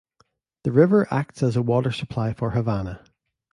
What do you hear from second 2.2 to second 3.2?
for Havana.